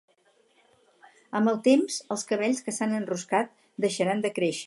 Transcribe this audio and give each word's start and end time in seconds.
Amb 1.39 1.51
el 1.51 1.59
temps, 1.67 1.99
els 2.15 2.25
cabells 2.33 2.63
que 2.69 2.75
s'han 2.79 2.97
enroscat 3.01 3.55
deixaran 3.87 4.25
de 4.27 4.35
créixer. 4.41 4.59